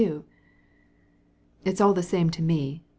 [1.63, 2.81] "It's all the same to me.